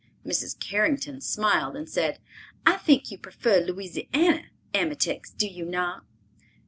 [0.25, 0.59] Mrs.
[0.59, 2.17] Carrington smiled and said,
[2.65, 6.03] "I think you prefer Louisiana emetics, do you not?"